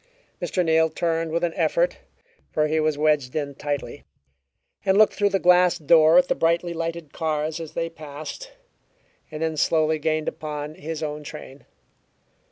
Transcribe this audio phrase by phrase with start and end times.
[0.41, 0.65] Mr.
[0.65, 1.99] Neal turned with an effort
[2.51, 4.03] (for he was wedged in tightly)
[4.83, 8.51] and looked through the glass door at the brightly lighted cars as they passed,
[9.29, 11.65] and then slowly gained upon, his own train.